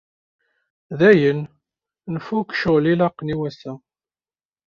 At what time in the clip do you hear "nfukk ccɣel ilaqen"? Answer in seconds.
2.13-3.33